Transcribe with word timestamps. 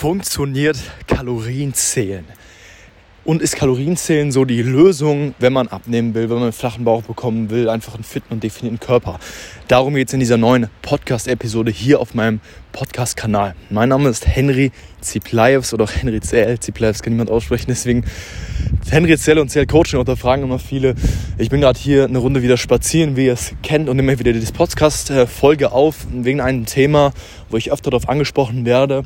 funktioniert 0.00 0.78
Kalorienzählen? 1.06 2.24
Und 3.22 3.42
ist 3.42 3.54
Kalorienzählen 3.54 4.32
so 4.32 4.46
die 4.46 4.62
Lösung, 4.62 5.34
wenn 5.38 5.52
man 5.52 5.68
abnehmen 5.68 6.14
will, 6.14 6.30
wenn 6.30 6.36
man 6.36 6.44
einen 6.44 6.52
flachen 6.54 6.86
Bauch 6.86 7.02
bekommen 7.02 7.50
will, 7.50 7.68
einfach 7.68 7.96
einen 7.96 8.02
fitten 8.02 8.32
und 8.32 8.42
definierten 8.42 8.80
Körper? 8.80 9.20
Darum 9.68 9.94
geht 9.94 10.08
es 10.08 10.14
in 10.14 10.20
dieser 10.20 10.38
neuen 10.38 10.68
Podcast-Episode 10.80 11.70
hier 11.70 12.00
auf 12.00 12.14
meinem 12.14 12.40
Podcast-Kanal. 12.72 13.54
Mein 13.70 13.88
Name 13.88 14.08
ist 14.08 14.26
Henry 14.26 14.72
Ziplaevs 15.00 15.72
oder 15.74 15.84
auch 15.84 15.92
Henry 15.92 16.20
CL. 16.20 16.58
Ziplaevs 16.58 17.02
kann 17.02 17.12
niemand 17.12 17.30
aussprechen, 17.30 17.66
deswegen 17.68 18.04
Henry 18.90 19.16
CL 19.16 19.38
und 19.38 19.50
CL 19.50 19.66
Coaching 19.66 19.98
unter 19.98 20.16
Fragen 20.16 20.42
immer 20.42 20.58
viele. 20.58 20.94
Ich 21.38 21.50
bin 21.50 21.60
gerade 21.60 21.78
hier 21.78 22.04
eine 22.04 22.18
Runde 22.18 22.42
wieder 22.42 22.56
spazieren, 22.56 23.16
wie 23.16 23.26
ihr 23.26 23.34
es 23.34 23.52
kennt, 23.62 23.88
und 23.88 23.96
nehme 23.96 24.18
wieder 24.18 24.32
die 24.32 24.40
Podcast-Folge 24.40 25.72
auf 25.72 26.06
wegen 26.12 26.40
einem 26.40 26.66
Thema, 26.66 27.12
wo 27.50 27.56
ich 27.56 27.72
öfter 27.72 27.90
darauf 27.90 28.08
angesprochen 28.08 28.64
werde. 28.64 29.04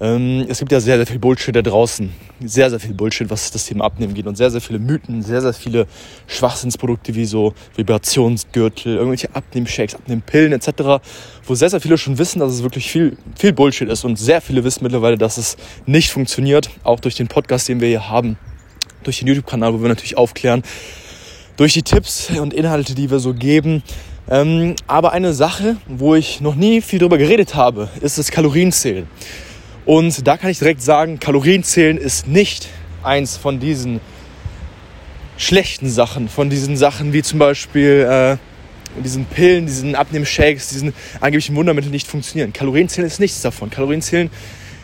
Ähm, 0.00 0.46
es 0.48 0.58
gibt 0.58 0.72
ja 0.72 0.80
sehr, 0.80 0.96
sehr 0.96 1.06
viel 1.06 1.18
Bullshit 1.18 1.54
da 1.54 1.62
draußen. 1.62 2.12
Sehr, 2.44 2.70
sehr 2.70 2.80
viel 2.80 2.94
Bullshit, 2.94 3.30
was 3.30 3.50
das 3.50 3.66
Thema 3.66 3.84
Abnehmen 3.84 4.14
geht. 4.14 4.26
Und 4.26 4.36
sehr, 4.36 4.50
sehr 4.50 4.60
viele 4.60 4.78
Mythen, 4.78 5.22
sehr, 5.22 5.40
sehr 5.40 5.52
viele 5.52 5.86
Schwachsinnsprodukte 6.26 7.14
wie 7.14 7.24
so 7.24 7.54
Vibrationsgürtel, 7.76 8.96
irgendwelche 8.96 9.34
Abnehmshakes, 9.34 9.94
Abnehmpillen 9.94 10.52
etc., 10.52 11.04
wo 11.46 11.54
sehr, 11.54 11.70
sehr 11.70 11.80
viele 11.80 11.98
schon 11.98 12.18
wissen, 12.18 12.40
dass 12.40 12.52
es 12.52 12.62
wirklich 12.62 12.90
viel, 12.90 13.03
viel 13.36 13.52
Bullshit 13.52 13.88
ist. 13.88 14.04
Und 14.04 14.16
sehr 14.18 14.40
viele 14.40 14.64
wissen 14.64 14.82
mittlerweile, 14.82 15.18
dass 15.18 15.38
es 15.38 15.56
nicht 15.86 16.10
funktioniert. 16.10 16.70
Auch 16.82 17.00
durch 17.00 17.14
den 17.14 17.28
Podcast, 17.28 17.68
den 17.68 17.80
wir 17.80 17.88
hier 17.88 18.08
haben. 18.08 18.36
Durch 19.02 19.18
den 19.18 19.28
YouTube-Kanal, 19.28 19.74
wo 19.74 19.82
wir 19.82 19.88
natürlich 19.88 20.16
aufklären. 20.16 20.62
Durch 21.56 21.72
die 21.72 21.82
Tipps 21.82 22.30
und 22.30 22.52
Inhalte, 22.52 22.94
die 22.94 23.10
wir 23.10 23.18
so 23.18 23.34
geben 23.34 23.82
ähm, 24.30 24.74
aber 24.86 25.12
eine 25.12 25.34
Sache, 25.34 25.76
wo 25.86 26.14
ich 26.14 26.40
noch 26.40 26.54
nie 26.54 26.80
viel 26.80 26.98
drüber 26.98 27.18
geredet 27.18 27.54
habe, 27.54 27.90
ist 28.00 28.18
das 28.18 28.30
Kalorienzählen. 28.30 29.06
Und 29.84 30.26
da 30.26 30.38
kann 30.38 30.50
ich 30.50 30.58
direkt 30.58 30.80
sagen, 30.80 31.20
Kalorienzählen 31.20 31.98
ist 31.98 32.26
nicht 32.26 32.68
eins 33.02 33.36
von 33.36 33.60
diesen 33.60 34.00
schlechten 35.36 35.90
Sachen, 35.90 36.28
von 36.28 36.48
diesen 36.48 36.76
Sachen 36.76 37.12
wie 37.12 37.22
zum 37.22 37.38
Beispiel 37.38 38.08
äh, 38.08 38.36
diesen 39.02 39.24
Pillen, 39.24 39.66
diesen 39.66 39.94
Abnehmshakes, 39.94 40.68
diesen 40.68 40.94
angeblichen 41.20 41.56
Wundermitteln 41.56 41.92
nicht 41.92 42.06
funktionieren. 42.06 42.52
Kalorienzählen 42.52 43.06
ist 43.06 43.20
nichts 43.20 43.42
davon. 43.42 43.70
Kalorienzählen 43.70 44.30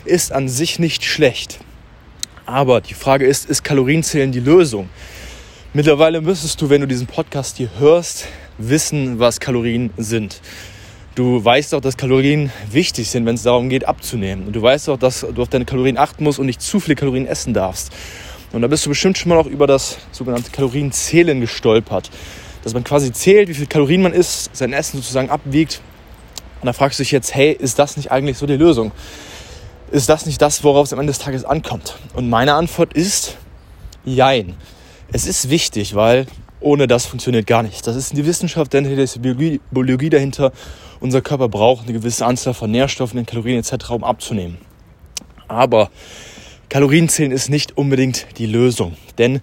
ist 0.05 0.33
an 0.33 0.49
sich 0.49 0.79
nicht 0.79 1.05
schlecht. 1.05 1.61
Aber 2.47 2.81
die 2.81 2.95
Frage 2.95 3.27
ist, 3.27 3.49
ist 3.49 3.63
Kalorienzählen 3.63 4.33
die 4.33 4.41
Lösung? 4.41 4.89
Mittlerweile 5.73 6.21
müsstest 6.21 6.61
du, 6.61 6.69
wenn 6.69 6.81
du 6.81 6.89
diesen 6.89 7.07
Podcast 7.07 7.59
hier 7.59 7.71
hörst, 7.79 8.27
wissen, 8.59 9.21
was 9.21 9.39
Kalorien 9.39 9.91
sind. 9.97 10.41
Du 11.15 11.45
weißt 11.45 11.75
auch, 11.75 11.81
dass 11.81 11.97
Kalorien 11.97 12.51
wichtig 12.71 13.09
sind, 13.09 13.27
wenn 13.27 13.35
es 13.35 13.43
darum 13.43 13.69
geht, 13.69 13.87
abzunehmen. 13.87 14.47
Und 14.47 14.57
du 14.57 14.63
weißt 14.63 14.89
auch, 14.89 14.97
dass 14.97 15.21
du 15.21 15.43
auf 15.43 15.49
deine 15.49 15.65
Kalorien 15.65 15.99
achten 15.99 16.25
musst 16.25 16.39
und 16.39 16.47
nicht 16.47 16.61
zu 16.61 16.81
viele 16.81 16.97
Kalorien 16.97 17.27
essen 17.27 17.55
darfst. 17.55 17.93
Und 18.53 18.63
da 18.63 18.69
bist 18.69 18.85
du 18.85 18.91
bestimmt 18.91 19.17
schon 19.17 19.29
mal 19.29 19.39
auch 19.39 19.47
über 19.47 19.67
das 19.67 19.99
sogenannte 20.11 20.51
Kalorienzählen 20.51 21.41
gestolpert. 21.41 22.11
Dass 22.63 22.75
man 22.75 22.85
quasi 22.85 23.13
zählt, 23.13 23.49
wie 23.49 23.55
viel 23.55 23.67
Kalorien 23.67 24.03
man 24.03 24.13
isst, 24.13 24.55
sein 24.55 24.73
Essen 24.73 24.99
sozusagen 24.99 25.31
abwiegt. 25.31 25.81
Und 26.61 26.67
da 26.67 26.73
fragst 26.73 26.99
du 26.99 27.03
dich 27.03 27.13
jetzt, 27.13 27.35
hey, 27.35 27.53
ist 27.53 27.79
das 27.79 27.97
nicht 27.97 28.11
eigentlich 28.11 28.39
so 28.39 28.47
die 28.47 28.57
Lösung? 28.57 28.93
Ist 29.91 30.09
das 30.09 30.27
nicht 30.27 30.41
das, 30.41 30.63
worauf 30.63 30.87
es 30.87 30.93
am 30.93 31.01
Ende 31.01 31.11
des 31.11 31.19
Tages 31.19 31.45
ankommt? 31.45 31.97
Und 32.15 32.29
meine 32.29 32.55
Antwort 32.55 32.93
ist, 32.93 33.37
jein. 34.05 34.55
Es 35.13 35.27
ist 35.27 35.51
wichtig, 35.51 35.95
weil 35.95 36.27
ohne 36.61 36.87
das 36.87 37.07
funktioniert 37.07 37.47
gar 37.47 37.63
nichts. 37.63 37.83
Das 37.83 37.97
ist 37.97 38.17
die 38.17 38.27
Wissenschaft, 38.27 38.73
denn 38.73 38.85
ist 38.85 39.17
die 39.17 39.59
Biologie, 39.71 40.11
dahinter. 40.11 40.53
Unser 41.01 41.23
Körper 41.23 41.49
braucht 41.49 41.85
eine 41.85 41.95
gewisse 41.95 42.27
Anzahl 42.27 42.53
von 42.53 42.71
Nährstoffen, 42.71 43.25
Kalorien 43.25 43.59
etc., 43.59 43.91
um 43.91 44.05
abzunehmen. 44.05 44.59
Aber 45.49 45.91
Kalorienzählen 46.69 47.33
ist 47.33 47.49
nicht 47.49 47.77
unbedingt 47.77 48.27
die 48.39 48.47
Lösung. 48.47 48.97
Denn 49.19 49.41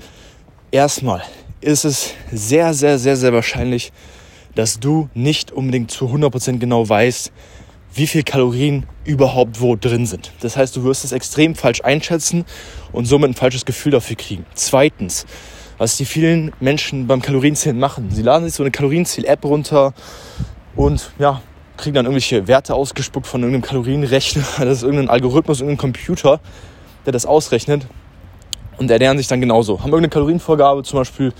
erstmal 0.72 1.24
ist 1.62 1.86
es 1.86 2.14
sehr, 2.32 2.74
sehr, 2.74 3.00
sehr, 3.00 3.16
sehr 3.18 3.34
wahrscheinlich, 3.34 3.92
dass 4.56 4.80
du 4.80 5.10
nicht 5.14 5.52
unbedingt 5.52 5.92
zu 5.92 6.06
100% 6.06 6.58
genau 6.58 6.88
weißt, 6.88 7.32
wie 7.94 8.08
viel 8.08 8.24
Kalorien 8.24 8.86
überhaupt 9.06 9.62
wo 9.62 9.76
drin 9.76 10.06
sind. 10.06 10.32
Das 10.42 10.58
heißt, 10.58 10.76
du 10.76 10.84
wirst 10.84 11.04
es 11.04 11.12
extrem 11.12 11.56
falsch 11.56 11.82
einschätzen 11.84 12.46
und 12.92 13.06
somit 13.06 13.32
ein 13.32 13.34
falsches 13.34 13.66
Gefühl 13.66 13.92
dafür 13.92 14.16
kriegen. 14.16 14.46
Zweitens, 14.54 15.26
was 15.78 15.98
die 15.98 16.06
vielen 16.06 16.52
Menschen 16.60 17.08
beim 17.08 17.22
Kalorienzählen 17.22 17.78
machen. 17.78 18.10
Sie 18.12 18.22
laden 18.22 18.46
sich 18.46 18.54
so 18.54 18.64
eine 18.64 18.72
Kalorienziel-App 18.72 19.46
runter 19.46 19.94
und 20.76 21.12
ja, 21.20 21.42
kriegen 21.78 21.96
dann 21.96 22.06
irgendwelche 22.06 22.48
Werte 22.48 22.74
ausgespuckt 22.74 23.28
von 23.28 23.42
irgendeinem 23.42 23.64
Kalorienrechner. 23.64 24.44
Das 24.60 24.78
ist 24.78 24.84
irgendein 24.84 25.10
Algorithmus, 25.10 25.62
irgendein 25.62 25.78
Computer, 25.78 26.40
der 27.06 27.14
das 27.14 27.26
ausrechnet 27.26 27.88
und 28.78 28.92
ernähren 28.92 29.18
sich 29.18 29.28
dann 29.28 29.42
genauso. 29.42 29.80
Haben 29.80 29.92
irgendeine 29.92 30.10
Kalorienvorgabe, 30.10 30.84
zum 30.84 31.00
Beispiel 31.00 31.34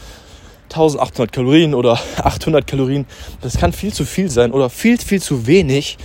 1800 0.70 1.32
Kalorien 1.32 1.74
oder 1.74 2.00
800 2.18 2.66
Kalorien. 2.68 3.06
Das 3.42 3.58
kann 3.58 3.74
viel 3.74 3.94
zu 3.94 4.06
viel 4.06 4.30
sein 4.30 4.52
oder 4.52 4.70
viel, 4.70 4.98
viel 4.98 5.22
zu 5.22 5.48
wenig 5.48 5.98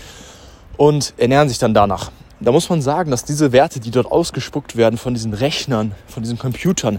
und 0.77 1.15
ernähren 1.17 1.49
sich 1.49 1.59
dann 1.59 1.75
danach. 1.75 2.11
Da 2.41 2.51
muss 2.51 2.69
man 2.69 2.83
sagen, 2.83 3.13
dass 3.13 3.25
diese 3.25 3.53
Werte, 3.53 3.79
die 3.79 3.93
dort 3.93 4.11
ausgespuckt 4.11 4.75
werden 4.75 4.99
von 4.99 5.15
diesen 5.15 5.33
Rechnern, 5.33 5.93
von 6.09 6.25
diesen 6.25 6.39
Computern, 6.39 6.99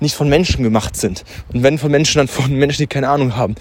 nicht 0.00 0.14
von 0.14 0.28
Menschen 0.28 0.62
gemacht 0.62 0.96
sind. 0.96 1.24
Und 1.52 1.62
wenn 1.62 1.78
von 1.78 1.90
Menschen, 1.90 2.18
dann 2.18 2.28
von 2.28 2.52
Menschen, 2.52 2.82
die 2.82 2.86
keine 2.86 3.08
Ahnung 3.08 3.34
haben. 3.34 3.54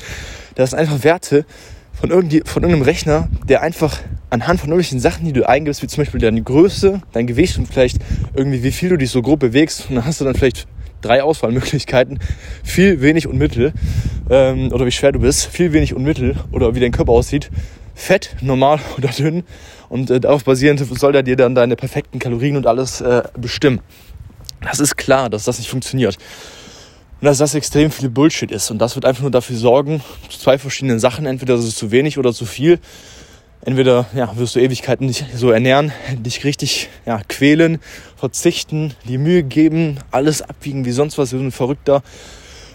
Das 0.55 0.71
sind 0.71 0.79
einfach 0.79 1.03
Werte 1.05 1.45
von, 1.93 2.09
irgendwie, 2.09 2.41
von 2.45 2.63
irgendeinem 2.63 2.83
Rechner, 2.83 3.29
der 3.47 3.61
einfach 3.61 3.97
anhand 4.31 4.59
von 4.61 4.69
irgendwelchen 4.69 4.99
Sachen, 4.99 5.25
die 5.25 5.33
du 5.33 5.47
eingibst, 5.47 5.83
wie 5.83 5.87
zum 5.87 6.03
Beispiel 6.03 6.19
deine 6.19 6.41
Größe, 6.41 7.01
dein 7.11 7.27
Gewicht 7.27 7.57
und 7.57 7.67
vielleicht 7.67 7.97
irgendwie, 8.33 8.63
wie 8.63 8.71
viel 8.71 8.89
du 8.89 8.97
dich 8.97 9.11
so 9.11 9.21
grob 9.21 9.39
bewegst, 9.39 9.89
und 9.89 9.95
dann 9.95 10.05
hast 10.05 10.21
du 10.21 10.25
dann 10.25 10.33
vielleicht 10.33 10.67
drei 11.01 11.21
Auswahlmöglichkeiten, 11.21 12.19
viel, 12.63 13.01
wenig 13.01 13.27
und 13.27 13.37
mittel, 13.37 13.73
ähm, 14.29 14.71
oder 14.71 14.85
wie 14.85 14.91
schwer 14.91 15.11
du 15.11 15.19
bist, 15.19 15.47
viel, 15.47 15.73
wenig 15.73 15.93
und 15.93 16.03
mittel, 16.03 16.37
oder 16.51 16.73
wie 16.73 16.79
dein 16.79 16.93
Körper 16.93 17.11
aussieht, 17.11 17.51
fett, 17.93 18.35
normal 18.41 18.79
oder 18.97 19.09
dünn. 19.09 19.43
Und 19.89 20.09
äh, 20.09 20.21
darauf 20.21 20.45
basierend 20.45 20.79
soll 20.97 21.13
er 21.13 21.23
dir 21.23 21.35
dann 21.35 21.53
deine 21.53 21.75
perfekten 21.75 22.17
Kalorien 22.17 22.55
und 22.55 22.65
alles 22.65 23.01
äh, 23.01 23.23
bestimmen. 23.37 23.81
Das 24.61 24.79
ist 24.79 24.95
klar, 24.95 25.29
dass 25.29 25.43
das 25.43 25.57
nicht 25.57 25.69
funktioniert. 25.69 26.17
Und 27.19 27.25
dass 27.25 27.39
das 27.39 27.53
extrem 27.53 27.91
viel 27.91 28.09
Bullshit 28.09 28.49
ist. 28.49 28.71
Und 28.71 28.79
das 28.79 28.95
wird 28.95 29.05
einfach 29.05 29.21
nur 29.21 29.31
dafür 29.31 29.57
sorgen, 29.57 30.01
zwei 30.29 30.57
verschiedenen 30.57 30.99
Sachen. 30.99 31.25
Entweder 31.25 31.55
ist 31.55 31.65
es 31.65 31.75
zu 31.75 31.91
wenig 31.91 32.17
oder 32.17 32.33
zu 32.33 32.45
viel. 32.45 32.79
Entweder 33.63 34.07
ja, 34.15 34.35
wirst 34.37 34.55
du 34.55 34.59
Ewigkeiten 34.59 35.05
nicht 35.05 35.25
so 35.35 35.51
ernähren, 35.51 35.91
dich 36.13 36.43
richtig 36.43 36.89
ja, 37.05 37.21
quälen, 37.27 37.79
verzichten, 38.17 38.95
die 39.07 39.19
Mühe 39.19 39.43
geben, 39.43 39.99
alles 40.09 40.41
abwiegen 40.41 40.83
wie 40.83 40.91
sonst 40.91 41.19
was, 41.19 41.31
wie 41.31 41.37
so 41.37 41.43
ein 41.43 41.51
Verrückter 41.51 42.01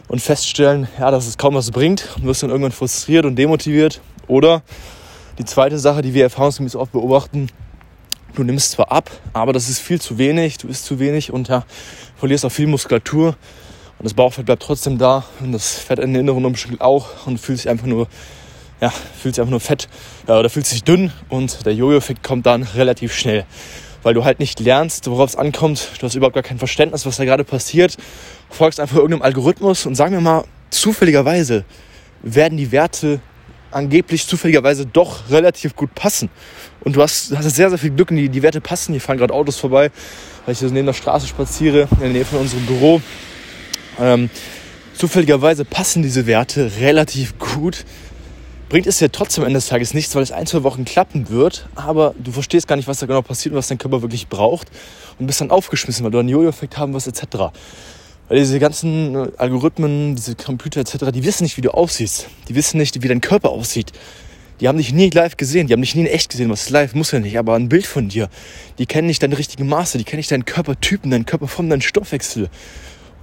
und 0.06 0.20
feststellen, 0.20 0.86
ja, 0.98 1.10
dass 1.10 1.26
es 1.26 1.38
kaum 1.38 1.54
was 1.54 1.72
bringt 1.72 2.08
und 2.16 2.24
wirst 2.24 2.44
dann 2.44 2.50
irgendwann 2.50 2.70
frustriert 2.70 3.26
und 3.26 3.36
demotiviert. 3.36 4.00
Oder 4.28 4.62
die 5.38 5.44
zweite 5.44 5.78
Sache, 5.80 6.02
die 6.02 6.14
wir 6.14 6.22
erfahrungsgemäß 6.22 6.76
oft 6.76 6.92
beobachten, 6.92 7.48
du 8.36 8.44
nimmst 8.44 8.72
zwar 8.72 8.92
ab, 8.92 9.10
aber 9.32 9.52
das 9.52 9.68
ist 9.68 9.80
viel 9.80 10.00
zu 10.00 10.18
wenig, 10.18 10.58
du 10.58 10.68
isst 10.68 10.84
zu 10.84 11.00
wenig 11.00 11.32
und 11.32 11.48
ja, 11.48 11.64
verlierst 12.16 12.44
auch 12.44 12.52
viel 12.52 12.68
Muskulatur 12.68 13.36
und 13.98 14.04
das 14.04 14.14
Bauchfett 14.14 14.46
bleibt 14.46 14.62
trotzdem 14.62 14.98
da 14.98 15.24
und 15.40 15.50
das 15.50 15.78
Fett 15.78 15.98
in 15.98 16.12
der 16.12 16.20
Inneren 16.20 16.44
umschlägt 16.44 16.80
auch 16.80 17.26
und 17.26 17.38
fühlt 17.38 17.58
sich 17.58 17.68
einfach 17.68 17.86
nur, 17.86 18.06
ja, 18.80 18.90
fühlt 18.90 19.34
sich 19.34 19.40
einfach 19.40 19.50
nur 19.50 19.60
fett 19.60 19.88
ja, 20.28 20.38
oder 20.38 20.50
fühlt 20.50 20.66
sich 20.66 20.84
dünn 20.84 21.12
und 21.28 21.64
der 21.64 21.74
Jojo-Effekt 21.74 22.22
kommt 22.22 22.46
dann 22.46 22.62
relativ 22.62 23.14
schnell, 23.14 23.44
weil 24.02 24.14
du 24.14 24.24
halt 24.24 24.38
nicht 24.38 24.60
lernst, 24.60 25.08
worauf 25.10 25.30
es 25.30 25.36
ankommt, 25.36 25.88
du 25.98 26.06
hast 26.06 26.14
überhaupt 26.14 26.34
gar 26.34 26.42
kein 26.42 26.58
Verständnis, 26.58 27.06
was 27.06 27.16
da 27.16 27.24
gerade 27.24 27.44
passiert, 27.44 27.96
folgst 28.50 28.80
einfach 28.80 28.96
irgendeinem 28.96 29.22
Algorithmus 29.22 29.86
und 29.86 29.94
sagen 29.94 30.12
wir 30.12 30.20
mal, 30.20 30.44
zufälligerweise 30.70 31.64
werden 32.22 32.58
die 32.58 32.72
Werte 32.72 33.20
angeblich 33.70 34.26
zufälligerweise 34.26 34.86
doch 34.86 35.30
relativ 35.30 35.76
gut 35.76 35.94
passen. 35.94 36.30
Und 36.80 36.96
du 36.96 37.02
hast, 37.02 37.36
hast 37.36 37.50
sehr, 37.50 37.68
sehr 37.68 37.78
viel 37.78 37.90
Glück 37.90 38.08
die, 38.08 38.28
die 38.28 38.42
Werte 38.42 38.60
passen. 38.60 38.92
Hier 38.92 39.00
fahren 39.00 39.18
gerade 39.18 39.34
Autos 39.34 39.58
vorbei, 39.58 39.90
weil 40.44 40.52
ich 40.52 40.58
so 40.58 40.66
neben 40.66 40.86
der 40.86 40.92
Straße 40.92 41.26
spaziere, 41.26 41.88
in 41.92 42.00
der 42.00 42.08
Nähe 42.10 42.24
von 42.24 42.40
unserem 42.40 42.64
Büro. 42.66 43.00
Ähm, 44.00 44.30
zufälligerweise 44.94 45.64
passen 45.64 46.02
diese 46.02 46.26
Werte 46.26 46.70
relativ 46.80 47.38
gut. 47.38 47.84
Bringt 48.68 48.88
es 48.88 48.98
ja 48.98 49.06
trotzdem 49.06 49.44
am 49.44 49.46
Ende 49.48 49.58
des 49.58 49.68
Tages 49.68 49.94
nichts, 49.94 50.12
weil 50.16 50.24
es 50.24 50.32
ein, 50.32 50.44
zwei 50.46 50.64
Wochen 50.64 50.84
klappen 50.84 51.28
wird, 51.28 51.68
aber 51.76 52.16
du 52.18 52.32
verstehst 52.32 52.66
gar 52.66 52.74
nicht, 52.74 52.88
was 52.88 52.98
da 52.98 53.06
genau 53.06 53.22
passiert 53.22 53.52
und 53.52 53.58
was 53.58 53.68
dein 53.68 53.78
Körper 53.78 54.02
wirklich 54.02 54.26
braucht 54.26 54.68
und 55.20 55.28
bist 55.28 55.40
dann 55.40 55.52
aufgeschmissen, 55.52 56.04
weil 56.04 56.10
du 56.10 56.18
einen 56.18 56.28
Jojo-Effekt 56.28 56.76
haben 56.76 56.92
wirst, 56.92 57.06
etc. 57.06 57.52
Weil 58.28 58.38
diese 58.38 58.58
ganzen 58.58 59.14
äh, 59.14 59.28
Algorithmen, 59.36 60.16
diese 60.16 60.34
Computer 60.34 60.80
etc., 60.80 61.12
die 61.14 61.24
wissen 61.24 61.44
nicht, 61.44 61.56
wie 61.56 61.60
du 61.60 61.70
aussiehst. 61.70 62.26
Die 62.48 62.56
wissen 62.56 62.78
nicht, 62.78 63.00
wie 63.00 63.06
dein 63.06 63.20
Körper 63.20 63.50
aussieht. 63.50 63.92
Die 64.60 64.66
haben 64.66 64.78
dich 64.78 64.92
nie 64.92 65.10
live 65.10 65.36
gesehen, 65.36 65.68
die 65.68 65.72
haben 65.72 65.82
dich 65.82 65.94
nie 65.94 66.00
in 66.00 66.06
echt 66.08 66.30
gesehen. 66.30 66.50
Was 66.50 66.68
live, 66.68 66.92
muss 66.94 67.12
ja 67.12 67.20
nicht, 67.20 67.38
aber 67.38 67.54
ein 67.54 67.68
Bild 67.68 67.86
von 67.86 68.08
dir. 68.08 68.28
Die 68.78 68.86
kennen 68.86 69.06
nicht 69.06 69.22
deine 69.22 69.38
richtigen 69.38 69.68
Maße, 69.68 69.96
die 69.96 70.04
kennen 70.04 70.18
nicht 70.18 70.32
deinen 70.32 70.44
Körpertypen, 70.44 71.12
deinen 71.12 71.26
Körperform, 71.26 71.70
deinen 71.70 71.82
Stoffwechsel. 71.82 72.48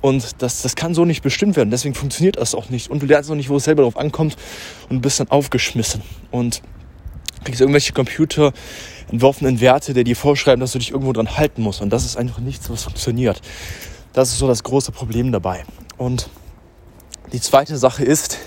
Und 0.04 0.42
das, 0.42 0.62
das 0.62 0.76
kann 0.76 0.94
so 0.94 1.06
nicht 1.06 1.24
bestimmt 1.24 1.56
werden. 1.56 1.72
Deswegen 1.72 1.96
funktioniert 1.96 2.36
das 2.36 2.56
auch 2.56 2.70
nicht. 2.70 2.92
Und 2.92 3.02
du 3.02 3.06
lernst 3.06 3.32
auch 3.32 3.36
nicht, 3.36 3.48
wo 3.48 3.56
es 3.56 3.64
selber 3.64 3.84
drauf 3.84 3.96
ankommt 3.96 4.36
und 4.90 5.00
bist 5.02 5.22
dann 5.22 5.30
aufgeschmissen. 5.30 6.02
Und 6.30 6.62
kriegst 7.46 7.62
irgendwelche 7.62 7.94
Computer 7.94 8.52
entworfenen 9.10 9.62
Werte, 9.62 9.94
die 9.94 10.04
dir 10.04 10.18
vorschreiben, 10.18 10.60
dass 10.60 10.74
du 10.74 10.80
dich 10.80 10.92
irgendwo 10.92 11.14
dran 11.14 11.38
halten 11.38 11.62
musst. 11.62 11.82
Und 11.82 11.92
das 11.92 12.04
ist 12.04 12.18
einfach 12.18 12.40
nichts, 12.40 12.70
was 12.70 12.84
funktioniert. 12.84 13.40
Das 14.12 14.28
ist 14.28 14.40
so 14.40 14.48
das 14.48 14.64
große 14.64 14.92
Problem 14.92 15.32
dabei. 15.32 15.64
Und 15.96 16.30
die 17.32 17.40
zweite 17.40 17.78
Sache 17.78 18.04
ist, 18.04 18.40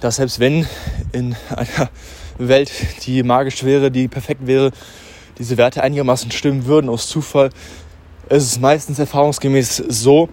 dass 0.00 0.16
selbst 0.16 0.40
wenn 0.40 0.66
in 1.12 1.36
einer 1.50 1.90
Welt, 2.38 2.72
die 3.04 3.22
magisch 3.22 3.62
wäre, 3.62 3.90
die 3.90 4.08
perfekt 4.08 4.46
wäre, 4.46 4.70
diese 5.36 5.58
Werte 5.58 5.82
einigermaßen 5.82 6.30
stimmen 6.30 6.64
würden 6.64 6.88
aus 6.88 7.08
Zufall, 7.08 7.50
ist 8.30 8.44
es 8.44 8.58
meistens 8.58 8.98
erfahrungsgemäß 8.98 9.76
so, 9.88 10.30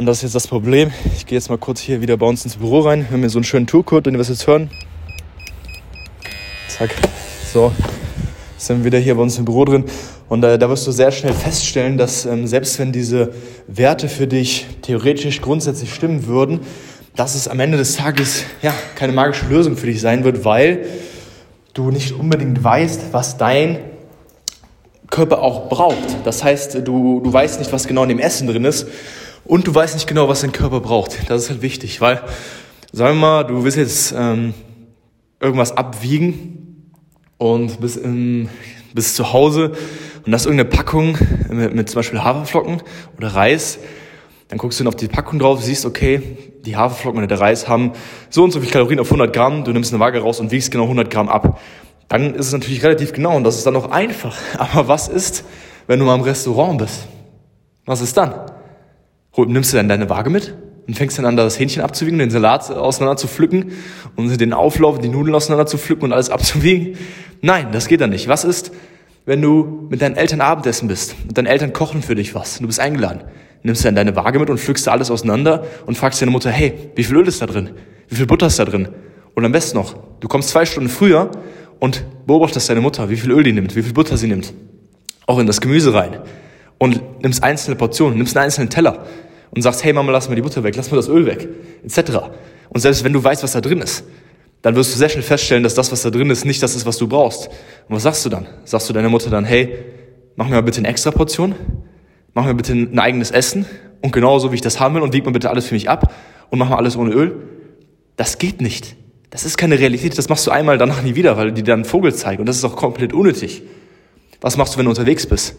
und 0.00 0.06
das 0.06 0.16
ist 0.16 0.22
jetzt 0.22 0.34
das 0.34 0.46
Problem. 0.46 0.90
Ich 1.14 1.26
gehe 1.26 1.36
jetzt 1.36 1.50
mal 1.50 1.58
kurz 1.58 1.78
hier 1.78 2.00
wieder 2.00 2.16
bei 2.16 2.24
uns 2.24 2.42
ins 2.42 2.56
Büro 2.56 2.80
rein. 2.80 3.00
Wir 3.00 3.10
haben 3.10 3.20
hier 3.20 3.28
so 3.28 3.36
einen 3.36 3.44
schönen 3.44 3.66
Tourcode, 3.66 4.06
den 4.06 4.16
wir 4.16 4.24
jetzt 4.24 4.46
hören. 4.46 4.70
Zack. 6.68 6.88
So, 7.52 7.70
sind 8.56 8.78
wir 8.78 8.86
wieder 8.86 8.98
hier 8.98 9.14
bei 9.16 9.20
uns 9.20 9.36
im 9.36 9.44
Büro 9.44 9.66
drin. 9.66 9.84
Und 10.30 10.42
äh, 10.42 10.58
da 10.58 10.70
wirst 10.70 10.86
du 10.86 10.90
sehr 10.90 11.10
schnell 11.10 11.34
feststellen, 11.34 11.98
dass 11.98 12.24
ähm, 12.24 12.46
selbst 12.46 12.78
wenn 12.78 12.92
diese 12.92 13.34
Werte 13.66 14.08
für 14.08 14.26
dich 14.26 14.68
theoretisch 14.80 15.42
grundsätzlich 15.42 15.92
stimmen 15.92 16.26
würden, 16.26 16.60
dass 17.14 17.34
es 17.34 17.46
am 17.46 17.60
Ende 17.60 17.76
des 17.76 17.96
Tages 17.96 18.44
ja 18.62 18.72
keine 18.94 19.12
magische 19.12 19.44
Lösung 19.48 19.76
für 19.76 19.86
dich 19.86 20.00
sein 20.00 20.24
wird, 20.24 20.46
weil 20.46 20.86
du 21.74 21.90
nicht 21.90 22.12
unbedingt 22.12 22.64
weißt, 22.64 23.12
was 23.12 23.36
dein 23.36 23.80
Körper 25.10 25.42
auch 25.42 25.68
braucht. 25.68 26.24
Das 26.24 26.42
heißt, 26.42 26.86
du, 26.86 27.20
du 27.20 27.30
weißt 27.30 27.58
nicht, 27.58 27.70
was 27.70 27.86
genau 27.86 28.04
in 28.04 28.08
dem 28.08 28.18
Essen 28.18 28.46
drin 28.46 28.64
ist 28.64 28.86
und 29.44 29.66
du 29.66 29.74
weißt 29.74 29.94
nicht 29.94 30.06
genau, 30.06 30.28
was 30.28 30.42
dein 30.42 30.52
Körper 30.52 30.80
braucht. 30.80 31.28
Das 31.28 31.44
ist 31.44 31.50
halt 31.50 31.62
wichtig, 31.62 32.00
weil, 32.00 32.22
sagen 32.92 33.16
wir 33.16 33.20
mal, 33.20 33.42
du 33.44 33.64
willst 33.64 33.76
jetzt 33.76 34.14
ähm, 34.16 34.54
irgendwas 35.40 35.76
abwiegen 35.76 36.90
und 37.38 37.80
bist, 37.80 37.96
im, 37.96 38.48
bist 38.92 39.16
zu 39.16 39.32
Hause 39.32 39.72
und 40.26 40.34
hast 40.34 40.46
irgendeine 40.46 40.68
Packung 40.68 41.16
mit, 41.48 41.74
mit 41.74 41.88
zum 41.88 41.98
Beispiel 41.98 42.22
Haferflocken 42.22 42.82
oder 43.16 43.28
Reis. 43.28 43.78
Dann 44.48 44.58
guckst 44.58 44.78
du 44.80 44.86
auf 44.86 44.96
die 44.96 45.08
Packung 45.08 45.38
drauf, 45.38 45.62
siehst, 45.62 45.86
okay, 45.86 46.22
die 46.64 46.76
Haferflocken 46.76 47.18
oder 47.18 47.26
der 47.26 47.40
Reis 47.40 47.68
haben 47.68 47.92
so 48.28 48.44
und 48.44 48.50
so 48.50 48.60
viel 48.60 48.70
Kalorien 48.70 49.00
auf 49.00 49.06
100 49.06 49.32
Gramm. 49.32 49.64
Du 49.64 49.72
nimmst 49.72 49.92
eine 49.92 50.00
Waage 50.00 50.20
raus 50.20 50.40
und 50.40 50.50
wiegst 50.50 50.70
genau 50.70 50.84
100 50.84 51.10
Gramm 51.10 51.28
ab. 51.28 51.58
Dann 52.08 52.34
ist 52.34 52.48
es 52.48 52.52
natürlich 52.52 52.82
relativ 52.82 53.12
genau 53.12 53.36
und 53.36 53.44
das 53.44 53.56
ist 53.56 53.66
dann 53.66 53.76
auch 53.76 53.90
einfach. 53.90 54.36
Aber 54.58 54.88
was 54.88 55.08
ist, 55.08 55.44
wenn 55.86 55.98
du 55.98 56.04
mal 56.04 56.16
im 56.16 56.22
Restaurant 56.22 56.78
bist? 56.78 57.06
Was 57.86 58.00
ist 58.00 58.16
dann? 58.16 58.34
Nimmst 59.44 59.72
du 59.72 59.76
dann 59.76 59.88
deine 59.88 60.08
Waage 60.08 60.30
mit 60.30 60.54
und 60.86 60.94
fängst 60.94 61.18
dann 61.18 61.24
an, 61.24 61.36
das 61.36 61.58
Hähnchen 61.58 61.82
abzuwiegen, 61.82 62.18
den 62.18 62.30
Salat 62.30 62.70
auseinander 62.70 63.16
zu 63.16 63.28
pflücken 63.28 63.72
und 64.16 64.40
den 64.40 64.52
Auflauf, 64.52 64.98
die 64.98 65.08
Nudeln 65.08 65.34
auseinander 65.34 65.66
zu 65.66 65.78
pflücken 65.78 66.04
und 66.04 66.12
alles 66.12 66.30
abzuwiegen? 66.30 66.96
Nein, 67.42 67.68
das 67.72 67.88
geht 67.88 68.00
dann 68.00 68.10
nicht. 68.10 68.28
Was 68.28 68.44
ist, 68.44 68.72
wenn 69.24 69.40
du 69.40 69.86
mit 69.88 70.02
deinen 70.02 70.16
Eltern 70.16 70.40
Abendessen 70.40 70.88
bist 70.88 71.14
und 71.28 71.38
deine 71.38 71.48
Eltern 71.48 71.72
kochen 71.72 72.02
für 72.02 72.14
dich 72.14 72.34
was 72.34 72.56
und 72.56 72.62
du 72.62 72.66
bist 72.66 72.80
eingeladen? 72.80 73.22
Nimmst 73.62 73.82
du 73.82 73.88
dann 73.88 73.94
deine 73.94 74.16
Waage 74.16 74.38
mit 74.38 74.50
und 74.50 74.58
pflückst 74.58 74.86
da 74.86 74.92
alles 74.92 75.10
auseinander 75.10 75.64
und 75.86 75.98
fragst 75.98 76.20
deine 76.22 76.30
Mutter, 76.30 76.50
hey, 76.50 76.74
wie 76.94 77.04
viel 77.04 77.16
Öl 77.16 77.28
ist 77.28 77.42
da 77.42 77.46
drin? 77.46 77.70
Wie 78.08 78.16
viel 78.16 78.26
Butter 78.26 78.46
ist 78.46 78.58
da 78.58 78.64
drin? 78.64 78.88
Und 79.34 79.44
am 79.44 79.52
besten 79.52 79.76
noch, 79.76 79.94
du 80.20 80.28
kommst 80.28 80.48
zwei 80.48 80.64
Stunden 80.64 80.88
früher 80.88 81.30
und 81.78 82.04
beobachtest 82.26 82.68
deine 82.68 82.80
Mutter, 82.80 83.10
wie 83.10 83.16
viel 83.16 83.30
Öl 83.30 83.42
die 83.42 83.52
nimmt, 83.52 83.76
wie 83.76 83.82
viel 83.82 83.92
Butter 83.92 84.16
sie 84.16 84.26
nimmt. 84.26 84.52
Auch 85.26 85.38
in 85.38 85.46
das 85.46 85.60
Gemüse 85.60 85.94
rein. 85.94 86.18
Und 86.78 87.00
nimmst 87.22 87.44
einzelne 87.44 87.76
Portionen, 87.76 88.16
nimmst 88.16 88.36
einen 88.36 88.44
einzelnen 88.44 88.70
Teller 88.70 89.06
und 89.54 89.62
sagst, 89.62 89.84
hey 89.84 89.92
Mama, 89.92 90.12
lass 90.12 90.28
mal 90.28 90.34
die 90.34 90.42
Butter 90.42 90.62
weg, 90.62 90.76
lass 90.76 90.90
mal 90.90 90.96
das 90.96 91.08
Öl 91.08 91.26
weg, 91.26 91.48
etc. 91.84 92.18
Und 92.68 92.80
selbst 92.80 93.04
wenn 93.04 93.12
du 93.12 93.22
weißt, 93.22 93.42
was 93.42 93.52
da 93.52 93.60
drin 93.60 93.80
ist, 93.80 94.04
dann 94.62 94.76
wirst 94.76 94.94
du 94.94 94.98
sehr 94.98 95.08
schnell 95.08 95.22
feststellen, 95.22 95.62
dass 95.62 95.74
das, 95.74 95.90
was 95.90 96.02
da 96.02 96.10
drin 96.10 96.30
ist, 96.30 96.44
nicht 96.44 96.62
das 96.62 96.76
ist, 96.76 96.86
was 96.86 96.98
du 96.98 97.08
brauchst. 97.08 97.48
Und 97.48 97.96
was 97.96 98.02
sagst 98.02 98.24
du 98.24 98.28
dann? 98.28 98.46
Sagst 98.64 98.88
du 98.88 98.92
deiner 98.92 99.08
Mutter 99.08 99.30
dann, 99.30 99.44
hey, 99.44 99.78
mach 100.36 100.46
mir 100.46 100.56
mal 100.56 100.62
bitte 100.62 100.78
eine 100.78 100.88
extra 100.88 101.10
Portion, 101.10 101.54
mach 102.34 102.44
mir 102.44 102.54
bitte 102.54 102.72
ein 102.72 102.98
eigenes 102.98 103.30
Essen 103.30 103.66
und 104.02 104.12
genauso 104.12 104.52
wie 104.52 104.56
ich 104.56 104.60
das 104.60 104.78
haben 104.78 104.94
will 104.94 105.02
und 105.02 105.12
wieg 105.12 105.24
mir 105.24 105.32
bitte 105.32 105.50
alles 105.50 105.66
für 105.66 105.74
mich 105.74 105.88
ab 105.88 106.12
und 106.50 106.58
mach 106.58 106.68
mal 106.68 106.76
alles 106.76 106.96
ohne 106.96 107.12
Öl? 107.12 107.36
Das 108.16 108.38
geht 108.38 108.60
nicht. 108.60 108.96
Das 109.30 109.44
ist 109.44 109.56
keine 109.56 109.78
Realität, 109.78 110.18
das 110.18 110.28
machst 110.28 110.46
du 110.46 110.50
einmal, 110.50 110.76
danach 110.76 111.02
nie 111.02 111.14
wieder, 111.14 111.36
weil 111.36 111.52
die 111.52 111.62
dann 111.62 111.80
einen 111.80 111.84
Vogel 111.84 112.12
zeigen 112.12 112.40
und 112.40 112.46
das 112.46 112.56
ist 112.56 112.64
auch 112.64 112.76
komplett 112.76 113.12
unnötig. 113.12 113.62
Was 114.40 114.56
machst 114.56 114.74
du, 114.74 114.78
wenn 114.78 114.86
du 114.86 114.90
unterwegs 114.90 115.26
bist? 115.26 115.56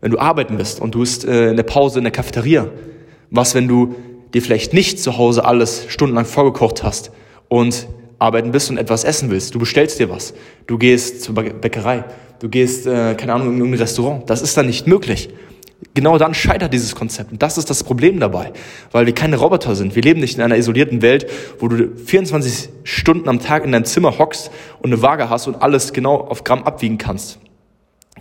Wenn 0.00 0.10
du 0.10 0.18
arbeiten 0.18 0.58
bist 0.58 0.80
und 0.80 0.94
du 0.94 1.00
bist 1.00 1.24
äh, 1.24 1.50
in 1.50 1.56
der 1.56 1.62
Pause 1.62 1.98
in 1.98 2.04
der 2.04 2.12
Cafeteria 2.12 2.68
was, 3.34 3.54
wenn 3.54 3.68
du 3.68 3.94
dir 4.32 4.42
vielleicht 4.42 4.72
nicht 4.72 5.00
zu 5.00 5.18
Hause 5.18 5.44
alles 5.44 5.86
stundenlang 5.88 6.24
vorgekocht 6.24 6.82
hast 6.82 7.10
und 7.48 7.88
arbeiten 8.18 8.52
bist 8.52 8.70
und 8.70 8.78
etwas 8.78 9.04
essen 9.04 9.30
willst? 9.30 9.54
Du 9.54 9.58
bestellst 9.58 9.98
dir 9.98 10.10
was. 10.10 10.34
Du 10.66 10.78
gehst 10.78 11.22
zur 11.22 11.34
Bäckerei. 11.34 12.04
Du 12.38 12.48
gehst, 12.48 12.86
äh, 12.86 13.14
keine 13.14 13.34
Ahnung, 13.34 13.48
in 13.48 13.58
irgendein 13.58 13.80
Restaurant. 13.80 14.28
Das 14.30 14.42
ist 14.42 14.56
dann 14.56 14.66
nicht 14.66 14.86
möglich. 14.86 15.30
Genau 15.92 16.16
dann 16.18 16.34
scheitert 16.34 16.72
dieses 16.72 16.94
Konzept. 16.94 17.32
Und 17.32 17.42
das 17.42 17.58
ist 17.58 17.68
das 17.68 17.84
Problem 17.84 18.18
dabei, 18.18 18.52
weil 18.90 19.06
wir 19.06 19.14
keine 19.14 19.36
Roboter 19.36 19.74
sind. 19.74 19.94
Wir 19.94 20.02
leben 20.02 20.20
nicht 20.20 20.36
in 20.36 20.42
einer 20.42 20.56
isolierten 20.56 21.02
Welt, 21.02 21.26
wo 21.58 21.68
du 21.68 21.90
24 21.96 22.70
Stunden 22.84 23.28
am 23.28 23.40
Tag 23.40 23.64
in 23.64 23.72
deinem 23.72 23.84
Zimmer 23.84 24.18
hockst 24.18 24.50
und 24.80 24.92
eine 24.92 25.02
Waage 25.02 25.28
hast 25.28 25.46
und 25.46 25.56
alles 25.56 25.92
genau 25.92 26.16
auf 26.16 26.44
Gramm 26.44 26.64
abwiegen 26.64 26.98
kannst. 26.98 27.38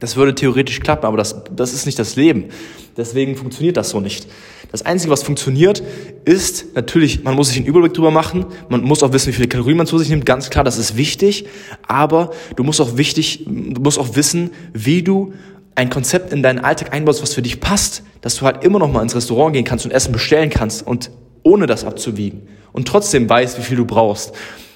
Das 0.04 0.18
würde 0.18 0.36
theoretisch 0.36 0.82
klappen, 0.82 1.06
aber 1.06 1.16
das, 1.16 1.34
das 1.56 1.72
ist 1.72 1.86
nicht 1.86 1.98
das 1.98 2.18
Leben. 2.18 2.50
Deswegen 2.98 3.38
funktioniert 3.38 3.78
das 3.78 3.92
so 3.92 4.02
nicht. 4.02 4.28
Das 4.70 4.82
Einzige, 4.82 5.14
was 5.14 5.24
funktioniert, 5.24 5.82
ist 6.26 6.76
natürlich, 6.76 7.24
man 7.24 7.36
muss 7.36 7.48
sich 7.48 7.56
einen 7.56 7.68
Überblick 7.68 7.94
drüber 7.94 8.12
machen, 8.12 8.46
man 8.68 8.82
muss 8.82 9.02
auch 9.02 9.14
wissen, 9.14 9.30
wie 9.30 9.32
viele 9.32 9.48
Kalorien 9.48 9.78
man 9.78 9.88
zu 9.88 9.98
sich 9.98 10.10
nimmt, 10.10 10.26
ganz 10.26 10.50
klar, 10.50 10.66
das 10.66 10.78
ist 10.78 10.98
wichtig, 10.98 11.46
aber 11.88 12.32
du 12.58 12.66
musst 12.66 12.82
auch 12.82 12.98
wichtig, 12.98 13.46
du 13.46 13.80
musst 13.80 13.98
auch 13.98 14.18
wissen, 14.18 14.52
wie 14.74 15.04
du 15.04 15.32
ein 15.76 15.90
Konzept 15.90 16.34
in 16.34 16.44
deinen 16.44 16.60
Alltag 16.60 16.94
einbaust, 16.94 17.22
was 17.24 17.34
für 17.34 17.42
dich 17.42 17.62
passt, 17.62 18.04
dass 18.20 18.36
du 18.36 18.46
halt 18.46 18.66
immer 18.66 18.80
noch 18.80 18.92
mal 18.92 19.04
ins 19.04 19.16
Restaurant 19.16 19.54
gehen 19.54 19.64
kannst 19.64 19.86
und 19.86 19.92
Essen 19.92 20.12
bestellen 20.12 20.50
kannst 20.50 20.86
und 20.86 21.12
ohne 21.44 21.66
das 21.66 21.86
abzuwiegen 21.86 22.42
und 22.74 22.90
trotzdem 22.90 23.30
weißt, 23.30 23.58
wie 23.58 23.64
viel 23.64 23.78
du 23.78 23.86
brauchst, 23.86 24.34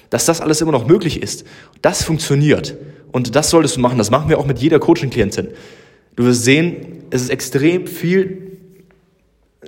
dass 0.08 0.24
das 0.24 0.40
alles 0.40 0.62
immer 0.62 0.72
noch 0.72 0.86
möglich 0.86 1.20
ist. 1.20 1.44
Das 1.82 2.02
funktioniert 2.02 2.78
und 3.12 3.34
das 3.34 3.50
solltest 3.50 3.76
du 3.76 3.80
machen. 3.80 3.98
Das 3.98 4.10
machen 4.10 4.28
wir 4.28 4.38
auch 4.38 4.46
mit 4.46 4.58
jeder 4.58 4.78
Coaching-Klientin. 4.78 5.48
Du 6.16 6.24
wirst 6.24 6.44
sehen, 6.44 7.04
es 7.10 7.22
ist 7.22 7.30
extrem 7.30 7.86
viel 7.86 8.48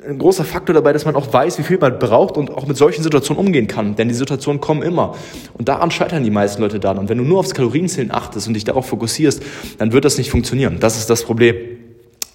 ein 0.06 0.19
großer 0.19 0.44
Faktor 0.44 0.75
dabei, 0.75 0.92
dass 0.92 1.04
man 1.04 1.16
auch 1.16 1.32
weiß, 1.32 1.58
wie 1.58 1.62
viel 1.62 1.78
man 1.78 1.98
braucht 1.98 2.37
und 2.37 2.50
auch 2.50 2.66
mit 2.66 2.76
solchen 2.76 3.02
Situationen 3.02 3.44
umgehen 3.44 3.66
kann. 3.66 3.96
Denn 3.96 4.08
die 4.08 4.14
Situationen 4.14 4.60
kommen 4.60 4.82
immer. 4.82 5.16
Und 5.54 5.69
daran 5.69 5.90
scheitern 5.90 6.25
die 6.25 6.31
meisten 6.31 6.62
Leute 6.62 6.78
dann. 6.81 6.98
Und 6.98 7.08
wenn 7.08 7.19
du 7.19 7.25
nur 7.25 7.40
aufs 7.40 7.54
Kalorienzählen 7.54 8.10
achtest 8.10 8.46
und 8.46 8.54
dich 8.54 8.64
darauf 8.64 8.87
fokussierst, 8.87 9.42
dann 9.78 9.92
wird 9.92 10.04
das 10.04 10.16
nicht 10.16 10.31
funktionieren. 10.31 10.78
Das 10.81 10.96
ist 10.96 11.10
das 11.10 11.25
Problem. 11.25 11.56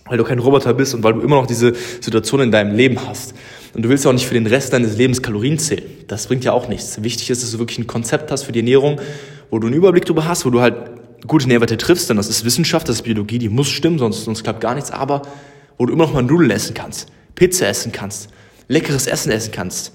Weil 0.06 0.18
du 0.18 0.24
kein 0.24 0.40
Roboter 0.40 0.74
bist 0.74 0.94
und 0.94 1.04
weil 1.04 1.14
du 1.14 1.22
immer 1.22 1.38
noch 1.38 1.48
diese 1.48 1.74
Situation 2.02 2.42
in 2.42 2.52
deinem 2.52 2.76
Leben 2.76 3.00
hast. 3.08 3.34
Und 3.74 3.84
du 3.84 3.90
willst 3.90 4.06
ja 4.06 4.12
auch 4.12 4.14
nicht 4.14 4.28
für 4.28 4.36
den 4.36 4.48
Rest 4.48 4.74
deines 4.74 4.98
Lebens 4.98 5.22
Kalorien 5.22 5.58
zählen. 5.58 5.84
Das 6.08 6.28
bringt 6.28 6.44
ja 6.44 6.52
auch 6.52 6.68
nichts. 6.68 7.02
Wichtig 7.04 7.30
ist, 7.30 7.42
dass 7.42 7.52
du 7.52 7.60
wirklich 7.60 7.80
ein 7.80 7.88
Konzept 7.88 8.32
hast 8.32 8.44
für 8.44 8.52
die 8.52 8.60
Ernährung, 8.60 9.02
wo 9.50 9.60
du 9.60 9.68
einen 9.68 9.76
Überblick 9.76 10.06
darüber 10.06 10.26
hast, 10.26 10.46
wo 10.46 10.50
du 10.50 10.62
halt 10.62 10.76
gute 11.28 11.48
Nährwerte 11.48 11.78
triffst, 11.78 12.10
denn 12.10 12.18
das 12.18 12.28
ist 12.28 12.46
Wissenschaft, 12.46 12.88
das 12.90 12.98
ist 12.98 13.02
Biologie, 13.04 13.40
die 13.40 13.50
muss 13.50 13.68
stimmen, 13.68 14.00
sonst, 14.00 14.26
sonst 14.26 14.44
klappt 14.44 14.62
gar 14.62 14.76
nichts, 14.76 14.92
aber 14.92 15.22
wo 15.78 15.86
du 15.86 15.94
immer 15.94 16.06
noch 16.06 16.14
mal 16.14 16.24
Nudeln 16.24 16.52
essen 16.52 16.74
kannst 16.74 17.12
Pizza 17.36 17.68
essen 17.68 17.92
kannst, 17.92 18.30
leckeres 18.68 19.08
Essen 19.08 19.32
essen 19.32 19.52
kannst, 19.52 19.92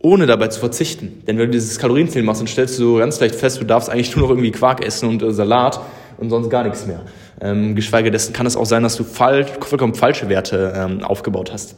ohne 0.00 0.26
dabei 0.26 0.48
zu 0.48 0.60
verzichten. 0.60 1.22
Denn 1.26 1.38
wenn 1.38 1.46
du 1.46 1.52
dieses 1.52 1.78
Kalorienzählen 1.78 2.26
machst, 2.26 2.40
dann 2.40 2.48
stellst 2.48 2.78
du 2.78 2.98
ganz 2.98 3.18
leicht 3.20 3.36
fest, 3.36 3.60
du 3.60 3.64
darfst 3.64 3.88
eigentlich 3.88 4.14
nur 4.14 4.24
noch 4.24 4.30
irgendwie 4.30 4.50
Quark 4.50 4.84
essen 4.84 5.08
und 5.08 5.22
äh, 5.22 5.32
Salat 5.32 5.80
und 6.18 6.30
sonst 6.30 6.50
gar 6.50 6.64
nichts 6.64 6.86
mehr. 6.86 7.04
Ähm, 7.40 7.76
geschweige 7.76 8.10
dessen 8.10 8.32
kann 8.32 8.46
es 8.46 8.56
auch 8.56 8.66
sein, 8.66 8.82
dass 8.82 8.96
du 8.96 9.04
fall, 9.04 9.46
vollkommen 9.60 9.94
falsche 9.94 10.28
Werte 10.28 10.74
ähm, 10.76 11.02
aufgebaut 11.02 11.52
hast. 11.52 11.76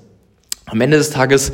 Am 0.66 0.80
Ende 0.80 0.96
des 0.96 1.10
Tages 1.10 1.52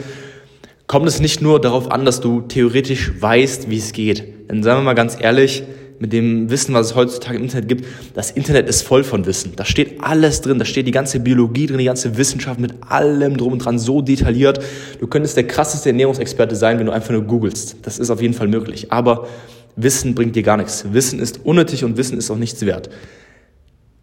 kommt 0.86 1.08
es 1.08 1.20
nicht 1.20 1.42
nur 1.42 1.60
darauf 1.60 1.90
an, 1.90 2.04
dass 2.04 2.20
du 2.20 2.42
theoretisch 2.42 3.20
weißt, 3.20 3.68
wie 3.68 3.78
es 3.78 3.92
geht. 3.92 4.48
Denn 4.50 4.62
sagen 4.62 4.80
wir 4.80 4.84
mal 4.84 4.94
ganz 4.94 5.16
ehrlich, 5.18 5.64
mit 5.98 6.12
dem 6.12 6.50
Wissen, 6.50 6.74
was 6.74 6.88
es 6.88 6.94
heutzutage 6.94 7.38
im 7.38 7.44
Internet 7.44 7.68
gibt, 7.68 7.86
das 8.14 8.30
Internet 8.30 8.68
ist 8.68 8.82
voll 8.82 9.04
von 9.04 9.26
Wissen. 9.26 9.52
Da 9.56 9.64
steht 9.64 10.02
alles 10.02 10.40
drin, 10.40 10.58
da 10.58 10.64
steht 10.64 10.86
die 10.86 10.92
ganze 10.92 11.20
Biologie 11.20 11.66
drin, 11.66 11.78
die 11.78 11.84
ganze 11.84 12.16
Wissenschaft 12.16 12.60
mit 12.60 12.74
allem 12.88 13.36
drum 13.36 13.52
und 13.54 13.64
dran 13.64 13.78
so 13.78 14.02
detailliert. 14.02 14.60
Du 15.00 15.06
könntest 15.06 15.36
der 15.36 15.46
krasseste 15.46 15.90
Ernährungsexperte 15.90 16.56
sein, 16.56 16.78
wenn 16.78 16.86
du 16.86 16.92
einfach 16.92 17.10
nur 17.10 17.22
googelst. 17.22 17.76
Das 17.82 17.98
ist 17.98 18.10
auf 18.10 18.20
jeden 18.20 18.34
Fall 18.34 18.48
möglich. 18.48 18.92
Aber 18.92 19.28
Wissen 19.76 20.14
bringt 20.14 20.36
dir 20.36 20.42
gar 20.42 20.56
nichts. 20.56 20.86
Wissen 20.92 21.18
ist 21.18 21.44
unnötig 21.44 21.84
und 21.84 21.96
Wissen 21.96 22.18
ist 22.18 22.30
auch 22.30 22.38
nichts 22.38 22.64
wert. 22.64 22.90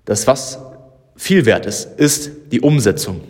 Das, 0.05 0.27
was 0.27 0.59
viel 1.15 1.45
wert 1.45 1.65
ist, 1.65 1.99
ist 1.99 2.31
die 2.51 2.61
Umsetzung. 2.61 3.21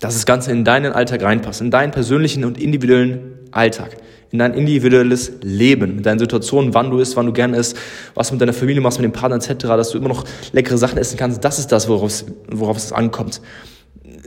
Dass 0.00 0.14
das 0.14 0.26
Ganze 0.26 0.52
in 0.52 0.64
deinen 0.64 0.92
Alltag 0.92 1.22
reinpasst, 1.22 1.60
in 1.60 1.70
deinen 1.70 1.90
persönlichen 1.90 2.44
und 2.44 2.60
individuellen 2.60 3.38
Alltag 3.50 3.96
in 4.30 4.38
dein 4.38 4.54
individuelles 4.54 5.32
Leben, 5.42 5.98
in 5.98 6.02
deinen 6.02 6.18
Situationen, 6.18 6.74
wann 6.74 6.90
du 6.90 6.98
isst, 6.98 7.16
wann 7.16 7.26
du 7.26 7.32
gern 7.32 7.54
isst, 7.54 7.76
was 8.14 8.28
du 8.28 8.34
mit 8.34 8.40
deiner 8.42 8.52
Familie 8.52 8.80
machst, 8.80 8.98
mit 8.98 9.04
dem 9.04 9.12
Partner 9.12 9.36
etc., 9.36 9.66
dass 9.68 9.90
du 9.90 9.98
immer 9.98 10.08
noch 10.08 10.24
leckere 10.52 10.76
Sachen 10.76 10.98
essen 10.98 11.16
kannst. 11.16 11.42
Das 11.44 11.58
ist 11.58 11.72
das, 11.72 11.88
worauf, 11.88 12.24
worauf 12.50 12.76
es 12.76 12.92
ankommt. 12.92 13.40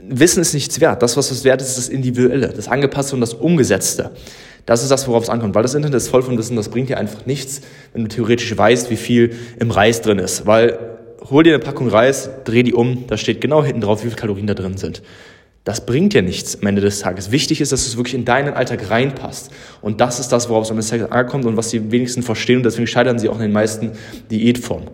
Wissen 0.08 0.40
ist 0.40 0.54
nichts 0.54 0.80
wert. 0.80 1.02
Das, 1.02 1.16
was 1.16 1.30
es 1.30 1.44
wert 1.44 1.62
ist, 1.62 1.68
ist 1.68 1.78
das 1.78 1.88
Individuelle, 1.88 2.48
das 2.48 2.68
Angepasste 2.68 3.14
und 3.14 3.20
das 3.20 3.34
Umgesetzte. 3.34 4.10
Das 4.66 4.82
ist 4.82 4.90
das, 4.90 5.08
worauf 5.08 5.24
es 5.24 5.28
ankommt. 5.28 5.54
Weil 5.54 5.62
das 5.62 5.74
Internet 5.74 5.96
ist 5.96 6.08
voll 6.08 6.22
von 6.22 6.36
Wissen, 6.38 6.56
das 6.56 6.68
bringt 6.68 6.88
dir 6.88 6.98
einfach 6.98 7.26
nichts, 7.26 7.62
wenn 7.92 8.02
du 8.02 8.08
theoretisch 8.08 8.56
weißt, 8.56 8.90
wie 8.90 8.96
viel 8.96 9.34
im 9.58 9.70
Reis 9.70 10.02
drin 10.02 10.18
ist. 10.18 10.46
Weil 10.46 10.78
hol 11.30 11.42
dir 11.42 11.54
eine 11.54 11.62
Packung 11.62 11.88
Reis, 11.88 12.30
dreh 12.44 12.62
die 12.62 12.74
um, 12.74 13.04
da 13.06 13.16
steht 13.16 13.40
genau 13.40 13.64
hinten 13.64 13.80
drauf, 13.80 14.02
wie 14.02 14.08
viele 14.08 14.20
Kalorien 14.20 14.46
da 14.46 14.54
drin 14.54 14.76
sind. 14.76 15.02
Das 15.64 15.86
bringt 15.86 16.12
dir 16.12 16.22
nichts 16.22 16.60
am 16.60 16.66
Ende 16.66 16.80
des 16.80 17.00
Tages. 17.00 17.30
Wichtig 17.30 17.60
ist, 17.60 17.70
dass 17.70 17.86
es 17.86 17.96
wirklich 17.96 18.14
in 18.14 18.24
deinen 18.24 18.54
Alltag 18.54 18.90
reinpasst. 18.90 19.50
Und 19.80 20.00
das 20.00 20.18
ist 20.18 20.28
das, 20.28 20.48
worauf 20.48 20.64
es 20.64 20.70
am 20.70 20.76
Ende 20.76 20.82
des 20.82 20.90
Tages 20.90 21.12
ankommt 21.12 21.44
und 21.44 21.56
was 21.56 21.70
die 21.70 21.92
wenigsten 21.92 22.22
verstehen. 22.22 22.58
Und 22.58 22.64
deswegen 22.64 22.88
scheitern 22.88 23.18
sie 23.20 23.28
auch 23.28 23.36
in 23.36 23.42
den 23.42 23.52
meisten 23.52 23.92
Diätformen. 24.30 24.88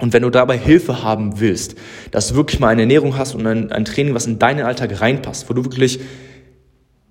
Und 0.00 0.12
wenn 0.12 0.22
du 0.22 0.30
dabei 0.30 0.58
Hilfe 0.58 1.02
haben 1.02 1.40
willst, 1.40 1.76
dass 2.10 2.28
du 2.28 2.34
wirklich 2.34 2.60
mal 2.60 2.68
eine 2.68 2.82
Ernährung 2.82 3.16
hast 3.16 3.34
und 3.34 3.46
ein, 3.46 3.72
ein 3.72 3.84
Training, 3.84 4.14
was 4.14 4.26
in 4.26 4.38
deinen 4.38 4.66
Alltag 4.66 5.00
reinpasst, 5.00 5.48
wo 5.48 5.54
du 5.54 5.64
wirklich 5.64 6.00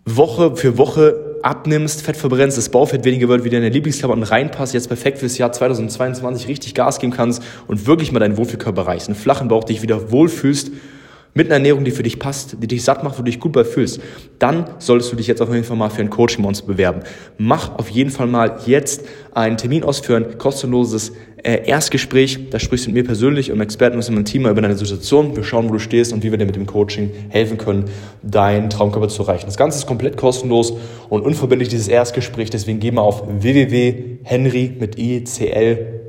Woche 0.05 0.55
für 0.55 0.77
Woche 0.77 1.39
abnimmst, 1.41 2.01
Fett 2.01 2.17
verbrennst, 2.17 2.58
das 2.58 2.70
Baufett 2.70 3.03
weniger 3.05 3.27
wird, 3.29 3.43
wie 3.43 3.50
deine 3.50 3.70
Lieblingsklamotten 3.70 4.24
reinpasst, 4.24 4.74
jetzt 4.74 4.89
perfekt 4.89 5.20
fürs 5.20 5.38
Jahr 5.38 5.51
2022 5.51 6.48
richtig 6.48 6.75
Gas 6.75 7.00
geben 7.00 7.13
kannst 7.13 7.41
und 7.67 7.88
wirklich 7.88 8.12
mal 8.12 8.20
deinen 8.20 8.38
Wohlfühlkörper 8.38 8.81
erreichst, 8.81 9.08
einen 9.08 9.15
flachen 9.15 9.48
Bauch, 9.48 9.63
dich 9.63 9.81
wieder 9.81 10.12
wohlfühlst, 10.12 10.72
mit 11.33 11.47
einer 11.47 11.55
Ernährung, 11.55 11.85
die 11.85 11.91
für 11.91 12.03
dich 12.03 12.19
passt, 12.19 12.57
die 12.61 12.67
dich 12.67 12.83
satt 12.83 13.03
macht, 13.03 13.15
wo 13.15 13.19
du 13.19 13.25
dich 13.25 13.39
gut 13.39 13.53
bei 13.53 13.63
fühlst, 13.63 14.01
dann 14.39 14.65
solltest 14.79 15.11
du 15.11 15.15
dich 15.15 15.27
jetzt 15.27 15.41
auf 15.41 15.50
jeden 15.53 15.63
Fall 15.63 15.77
mal 15.77 15.89
für 15.89 16.01
ein 16.01 16.09
Coaching 16.09 16.41
bei 16.43 16.50
uns 16.50 16.61
bewerben. 16.61 17.01
Mach 17.38 17.77
auf 17.77 17.89
jeden 17.89 18.09
Fall 18.09 18.27
mal 18.27 18.59
jetzt 18.65 19.05
einen 19.33 19.57
Termin 19.57 19.83
aus 19.83 20.00
für 20.00 20.17
ein 20.17 20.38
kostenloses 20.38 21.13
äh, 21.43 21.67
Erstgespräch. 21.67 22.50
Da 22.50 22.59
sprichst 22.59 22.85
du 22.85 22.89
mit 22.91 23.03
mir 23.03 23.07
persönlich 23.07 23.51
und 23.51 23.61
Experten 23.61 23.97
aus 23.97 24.09
meinem 24.09 24.25
Team 24.25 24.45
über 24.45 24.61
deine 24.61 24.75
Situation. 24.75 25.35
Wir 25.35 25.43
schauen, 25.43 25.69
wo 25.69 25.73
du 25.73 25.79
stehst 25.79 26.11
und 26.11 26.23
wie 26.23 26.31
wir 26.31 26.38
dir 26.38 26.45
mit 26.45 26.55
dem 26.55 26.65
Coaching 26.65 27.09
helfen 27.29 27.57
können, 27.57 27.85
deinen 28.21 28.69
Traumkörper 28.69 29.07
zu 29.07 29.23
erreichen. 29.23 29.45
Das 29.45 29.57
Ganze 29.57 29.77
ist 29.77 29.88
komplett 29.88 30.17
kostenlos 30.17 30.73
und 31.09 31.21
unverbindlich 31.21 31.69
dieses 31.69 31.88
Erstgespräch. 31.88 32.50
Deswegen 32.50 32.79
geh 32.79 32.91
mal 32.91 33.01
auf 33.01 33.23
www.henry 33.27 34.73
mit 34.79 34.97
iclcl.com 35.00 36.01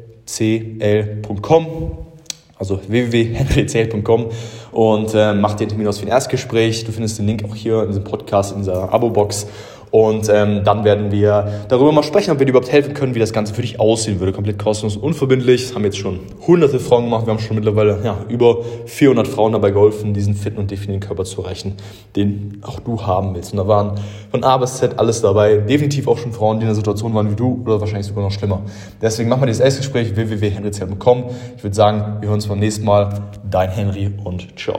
also 2.62 2.81
www.henryzählt.com 2.87 4.26
und 4.71 5.14
äh, 5.14 5.35
mach 5.35 5.59
einen 5.59 5.69
Termin 5.69 5.88
aus 5.88 5.99
für 5.99 6.07
ein 6.07 6.12
Erstgespräch. 6.12 6.85
Du 6.85 6.92
findest 6.92 7.19
den 7.19 7.26
Link 7.26 7.45
auch 7.45 7.57
hier 7.57 7.83
in 7.83 7.88
diesem 7.88 8.04
Podcast, 8.04 8.52
in 8.52 8.59
dieser 8.59 8.92
Abo-Box 8.92 9.49
und 9.92 10.30
ähm, 10.30 10.64
dann 10.64 10.84
werden 10.84 11.12
wir 11.12 11.66
darüber 11.68 11.92
mal 11.92 12.02
sprechen, 12.02 12.30
ob 12.30 12.38
wir 12.38 12.46
dir 12.46 12.52
überhaupt 12.52 12.72
helfen 12.72 12.94
können, 12.94 13.14
wie 13.14 13.18
das 13.18 13.34
Ganze 13.34 13.52
für 13.52 13.61
dich 13.61 13.78
aussehen 13.78 14.20
würde. 14.20 14.32
Komplett 14.32 14.58
kostenlos 14.58 14.96
und 14.96 15.02
unverbindlich. 15.02 15.66
Das 15.66 15.75
haben 15.75 15.84
jetzt 15.84 15.99
schon 15.99 16.20
hunderte 16.46 16.80
Frauen 16.80 17.04
gemacht. 17.04 17.26
Wir 17.26 17.34
haben 17.34 17.40
schon 17.40 17.56
mittlerweile 17.56 18.00
ja, 18.02 18.16
über 18.26 18.64
400 18.87 19.28
Frauen 19.28 19.52
dabei 19.52 19.70
geholfen, 19.70 20.14
diesen 20.14 20.34
fitten 20.34 20.58
und 20.58 20.70
definierten 20.70 21.06
Körper 21.06 21.25
zu 21.25 21.42
erreichen, 21.42 21.75
den 22.16 22.62
auch 22.62 22.80
du 22.80 23.02
haben 23.02 23.34
willst. 23.34 23.52
Und 23.52 23.58
da 23.58 23.68
waren 23.68 24.00
von 24.30 24.42
A 24.44 24.56
bis 24.56 24.78
Z 24.78 24.99
alles 24.99 25.20
dabei. 25.20 25.58
Definitiv 25.58 26.08
auch 26.08 26.16
schon 26.16 26.32
Frauen, 26.32 26.58
die 26.58 26.62
in 26.62 26.68
der 26.68 26.75
Situation 26.75 27.12
waren 27.12 27.30
wie 27.30 27.37
du 27.37 27.61
oder 27.62 27.78
wahrscheinlich 27.78 28.06
sogar 28.06 28.25
noch 28.25 28.32
schlimmer. 28.32 28.62
Deswegen 29.02 29.28
machen 29.28 29.42
wir 29.42 29.46
dieses 29.46 29.61
Erstgespräch 29.61 30.16
www.henryzell.com. 30.16 31.25
Ich 31.58 31.62
würde 31.62 31.76
sagen, 31.76 32.16
wir 32.20 32.28
hören 32.28 32.37
uns 32.37 32.46
beim 32.46 32.61
nächsten 32.61 32.87
Mal. 32.87 33.11
Dein 33.50 33.68
Henry 33.68 34.11
und 34.25 34.58
ciao. 34.58 34.78